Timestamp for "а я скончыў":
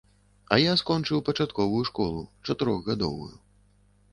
0.55-1.21